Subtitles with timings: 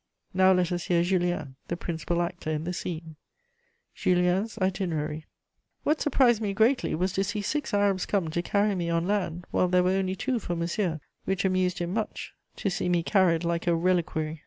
[0.33, 3.17] Now let us hear Julien, the principal actor in the scene:
[3.93, 5.27] JULIEN'S ITINERARY.
[5.83, 9.45] "What surprised me greatly was to see six Arabs come to carry me on land,
[9.51, 13.43] while there were only two for Monsieur, which amused him much, to see me carried
[13.43, 14.39] like a reliquary.